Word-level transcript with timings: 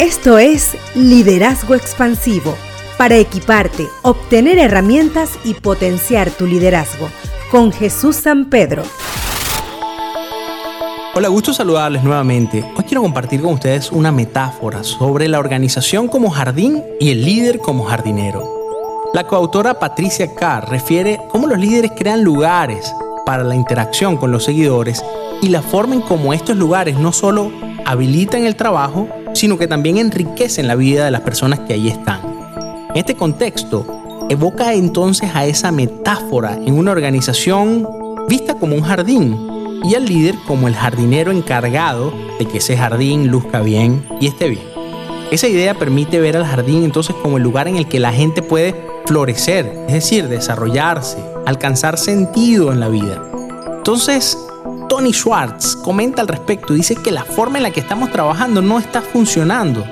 Esto 0.00 0.38
es 0.38 0.78
Liderazgo 0.94 1.74
Expansivo, 1.74 2.56
para 2.96 3.18
equiparte, 3.18 3.86
obtener 4.00 4.56
herramientas 4.56 5.38
y 5.44 5.52
potenciar 5.52 6.30
tu 6.30 6.46
liderazgo, 6.46 7.10
con 7.50 7.70
Jesús 7.70 8.16
San 8.16 8.48
Pedro. 8.48 8.82
Hola, 11.14 11.28
gusto 11.28 11.52
saludarles 11.52 12.02
nuevamente. 12.02 12.64
Hoy 12.78 12.84
quiero 12.84 13.02
compartir 13.02 13.42
con 13.42 13.52
ustedes 13.52 13.92
una 13.92 14.10
metáfora 14.10 14.84
sobre 14.84 15.28
la 15.28 15.38
organización 15.38 16.08
como 16.08 16.30
jardín 16.30 16.82
y 16.98 17.10
el 17.10 17.22
líder 17.22 17.58
como 17.58 17.84
jardinero. 17.84 18.42
La 19.12 19.26
coautora 19.26 19.78
Patricia 19.78 20.34
Carr 20.34 20.70
refiere 20.70 21.20
cómo 21.28 21.46
los 21.46 21.58
líderes 21.58 21.92
crean 21.94 22.24
lugares 22.24 22.90
para 23.26 23.44
la 23.44 23.54
interacción 23.54 24.16
con 24.16 24.32
los 24.32 24.44
seguidores 24.44 25.04
y 25.42 25.50
la 25.50 25.60
forma 25.60 25.94
en 25.94 26.00
cómo 26.00 26.32
estos 26.32 26.56
lugares 26.56 26.96
no 26.96 27.12
solo 27.12 27.52
habilitan 27.84 28.46
el 28.46 28.56
trabajo, 28.56 29.08
sino 29.40 29.56
que 29.56 29.66
también 29.66 29.96
enriquecen 29.96 30.68
la 30.68 30.74
vida 30.74 31.06
de 31.06 31.10
las 31.10 31.22
personas 31.22 31.60
que 31.60 31.72
allí 31.72 31.88
están. 31.88 32.20
En 32.90 32.96
este 32.96 33.14
contexto, 33.14 33.86
evoca 34.28 34.74
entonces 34.74 35.30
a 35.34 35.46
esa 35.46 35.72
metáfora 35.72 36.58
en 36.62 36.74
una 36.74 36.90
organización 36.90 37.88
vista 38.28 38.56
como 38.56 38.74
un 38.76 38.82
jardín 38.82 39.80
y 39.82 39.94
al 39.94 40.04
líder 40.04 40.34
como 40.46 40.68
el 40.68 40.74
jardinero 40.74 41.32
encargado 41.32 42.12
de 42.38 42.44
que 42.44 42.58
ese 42.58 42.76
jardín 42.76 43.28
luzca 43.28 43.60
bien 43.60 44.06
y 44.20 44.26
esté 44.26 44.50
bien. 44.50 44.64
Esa 45.30 45.48
idea 45.48 45.72
permite 45.72 46.20
ver 46.20 46.36
al 46.36 46.44
jardín 46.44 46.84
entonces 46.84 47.16
como 47.22 47.38
el 47.38 47.42
lugar 47.42 47.66
en 47.66 47.78
el 47.78 47.88
que 47.88 47.98
la 47.98 48.12
gente 48.12 48.42
puede 48.42 48.74
florecer, 49.06 49.74
es 49.86 49.94
decir, 49.94 50.28
desarrollarse, 50.28 51.16
alcanzar 51.46 51.96
sentido 51.96 52.74
en 52.74 52.80
la 52.80 52.90
vida. 52.90 53.22
Entonces, 53.78 54.36
Tony 54.90 55.12
Schwartz 55.12 55.76
comenta 55.76 56.20
al 56.20 56.26
respecto 56.26 56.74
y 56.74 56.78
dice 56.78 56.96
que 56.96 57.12
la 57.12 57.22
forma 57.22 57.58
en 57.58 57.62
la 57.62 57.70
que 57.70 57.78
estamos 57.78 58.10
trabajando 58.10 58.60
no 58.60 58.80
está 58.80 59.00
funcionando. 59.00 59.84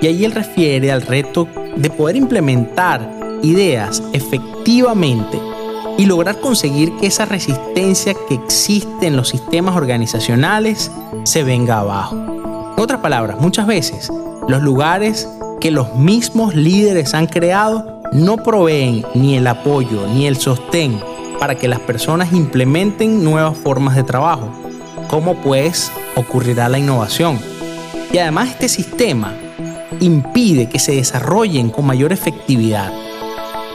Y 0.00 0.06
ahí 0.06 0.24
él 0.24 0.32
refiere 0.32 0.90
al 0.90 1.02
reto 1.02 1.46
de 1.76 1.90
poder 1.90 2.16
implementar 2.16 3.06
ideas 3.42 4.02
efectivamente 4.14 5.38
y 5.98 6.06
lograr 6.06 6.40
conseguir 6.40 6.96
que 6.96 7.06
esa 7.06 7.26
resistencia 7.26 8.14
que 8.26 8.36
existe 8.36 9.06
en 9.06 9.16
los 9.16 9.28
sistemas 9.28 9.76
organizacionales 9.76 10.90
se 11.24 11.44
venga 11.44 11.80
abajo. 11.80 12.16
En 12.78 12.82
otras 12.82 13.00
palabras, 13.00 13.38
muchas 13.38 13.66
veces 13.66 14.10
los 14.48 14.62
lugares 14.62 15.28
que 15.60 15.70
los 15.70 15.94
mismos 15.96 16.54
líderes 16.54 17.12
han 17.12 17.26
creado 17.26 18.00
no 18.10 18.38
proveen 18.38 19.04
ni 19.14 19.36
el 19.36 19.46
apoyo 19.48 20.06
ni 20.14 20.26
el 20.26 20.38
sostén 20.38 20.98
para 21.38 21.54
que 21.54 21.68
las 21.68 21.80
personas 21.80 22.32
implementen 22.32 23.22
nuevas 23.22 23.56
formas 23.56 23.96
de 23.96 24.02
trabajo. 24.02 24.50
¿Cómo 25.08 25.36
pues 25.36 25.92
ocurrirá 26.14 26.68
la 26.68 26.78
innovación? 26.78 27.38
Y 28.12 28.18
además 28.18 28.50
este 28.50 28.68
sistema 28.68 29.34
impide 30.00 30.68
que 30.68 30.78
se 30.78 30.92
desarrollen 30.92 31.70
con 31.70 31.86
mayor 31.86 32.12
efectividad. 32.12 32.92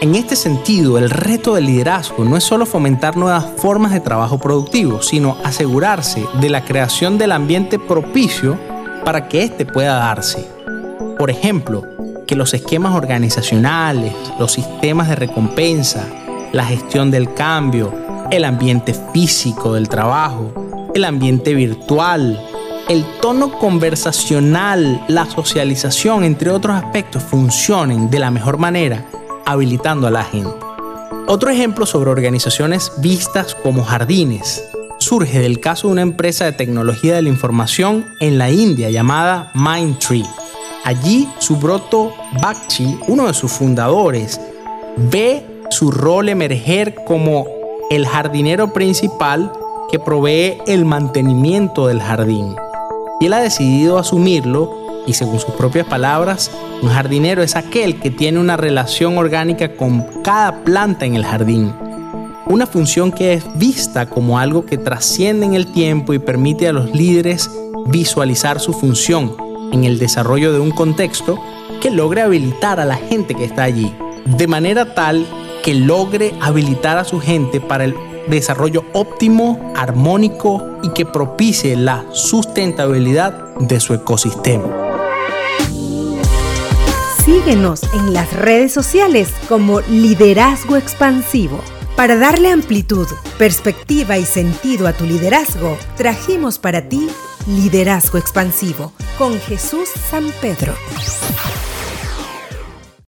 En 0.01 0.15
este 0.15 0.35
sentido, 0.35 0.97
el 0.97 1.11
reto 1.11 1.53
del 1.53 1.67
liderazgo 1.67 2.25
no 2.25 2.35
es 2.35 2.43
solo 2.43 2.65
fomentar 2.65 3.17
nuevas 3.17 3.45
formas 3.57 3.91
de 3.91 3.99
trabajo 3.99 4.39
productivo, 4.39 5.01
sino 5.03 5.37
asegurarse 5.43 6.25
de 6.39 6.49
la 6.49 6.65
creación 6.65 7.19
del 7.19 7.31
ambiente 7.31 7.77
propicio 7.77 8.57
para 9.05 9.27
que 9.27 9.43
éste 9.43 9.65
pueda 9.65 9.95
darse. 9.97 10.47
Por 11.19 11.29
ejemplo, 11.29 11.83
que 12.25 12.35
los 12.35 12.53
esquemas 12.55 12.95
organizacionales, 12.95 14.13
los 14.39 14.53
sistemas 14.53 15.07
de 15.07 15.17
recompensa, 15.17 16.07
la 16.51 16.65
gestión 16.65 17.11
del 17.11 17.33
cambio, 17.33 17.93
el 18.31 18.45
ambiente 18.45 18.93
físico 19.13 19.73
del 19.73 19.89
trabajo, 19.89 20.91
el 20.93 21.05
ambiente 21.05 21.53
virtual, 21.53 22.39
el 22.89 23.05
tono 23.21 23.57
conversacional, 23.57 25.03
la 25.07 25.25
socialización, 25.25 26.23
entre 26.23 26.49
otros 26.49 26.75
aspectos, 26.75 27.23
funcionen 27.23 28.09
de 28.09 28.19
la 28.19 28.31
mejor 28.31 28.57
manera, 28.57 29.05
habilitando 29.45 30.07
a 30.07 30.11
la 30.11 30.23
gente. 30.23 30.51
Otro 31.27 31.49
ejemplo 31.49 31.85
sobre 31.85 32.09
organizaciones 32.09 32.91
vistas 32.97 33.55
como 33.55 33.83
jardines 33.83 34.63
surge 34.97 35.39
del 35.39 35.59
caso 35.59 35.87
de 35.87 35.93
una 35.93 36.01
empresa 36.01 36.45
de 36.45 36.51
tecnología 36.51 37.15
de 37.15 37.21
la 37.23 37.29
información 37.29 38.05
en 38.19 38.37
la 38.37 38.51
India 38.51 38.89
llamada 38.89 39.51
Mindtree. 39.55 40.25
Allí, 40.83 41.27
Subroto 41.39 42.13
Bakchi, 42.41 42.97
uno 43.07 43.27
de 43.27 43.33
sus 43.33 43.51
fundadores, 43.51 44.39
ve 44.97 45.45
su 45.71 45.89
rol 45.89 46.29
emerger 46.29 46.93
como 47.05 47.47
el 47.89 48.05
jardinero 48.05 48.73
principal 48.73 49.51
que 49.89 49.99
provee 49.99 50.57
el 50.67 50.85
mantenimiento 50.85 51.87
del 51.87 52.01
jardín. 52.01 52.55
Y 53.19 53.25
él 53.25 53.33
ha 53.33 53.39
decidido 53.39 53.97
asumirlo 53.97 54.69
y 55.07 55.13
según 55.13 55.39
sus 55.39 55.53
propias 55.55 55.87
palabras, 55.87 56.51
un 56.81 56.89
jardinero 56.89 57.41
es 57.41 57.55
aquel 57.55 57.99
que 57.99 58.11
tiene 58.11 58.39
una 58.39 58.57
relación 58.57 59.17
orgánica 59.17 59.75
con 59.75 60.05
cada 60.23 60.63
planta 60.63 61.05
en 61.05 61.15
el 61.15 61.25
jardín. 61.25 61.73
Una 62.45 62.67
función 62.67 63.11
que 63.11 63.33
es 63.33 63.45
vista 63.57 64.07
como 64.07 64.39
algo 64.39 64.65
que 64.65 64.77
trasciende 64.77 65.45
en 65.45 65.53
el 65.53 65.71
tiempo 65.71 66.13
y 66.13 66.19
permite 66.19 66.67
a 66.67 66.73
los 66.73 66.93
líderes 66.93 67.49
visualizar 67.87 68.59
su 68.59 68.73
función 68.73 69.35
en 69.71 69.85
el 69.85 69.99
desarrollo 69.99 70.51
de 70.51 70.59
un 70.59 70.71
contexto 70.71 71.39
que 71.81 71.89
logre 71.91 72.21
habilitar 72.21 72.79
a 72.79 72.85
la 72.85 72.97
gente 72.97 73.35
que 73.35 73.45
está 73.45 73.63
allí, 73.63 73.93
de 74.25 74.47
manera 74.47 74.93
tal 74.93 75.25
que 75.61 75.73
logre 75.73 76.33
habilitar 76.41 76.97
a 76.97 77.03
su 77.03 77.19
gente 77.19 77.61
para 77.61 77.85
el 77.85 77.95
desarrollo 78.27 78.85
óptimo, 78.93 79.73
armónico 79.75 80.77
y 80.83 80.89
que 80.89 81.05
propicie 81.05 81.75
la 81.75 82.05
sustentabilidad 82.11 83.55
de 83.59 83.79
su 83.79 83.93
ecosistema. 83.93 84.65
Síguenos 87.25 87.83
en 87.93 88.13
las 88.13 88.33
redes 88.33 88.73
sociales 88.73 89.29
como 89.47 89.81
Liderazgo 89.81 90.75
Expansivo. 90.75 91.59
Para 91.95 92.15
darle 92.15 92.49
amplitud, 92.49 93.07
perspectiva 93.37 94.17
y 94.17 94.25
sentido 94.25 94.87
a 94.87 94.93
tu 94.93 95.05
liderazgo, 95.05 95.77
trajimos 95.97 96.57
para 96.57 96.89
ti 96.89 97.09
Liderazgo 97.45 98.17
Expansivo 98.17 98.91
con 99.17 99.39
Jesús 99.39 99.89
San 100.09 100.31
Pedro. 100.41 100.73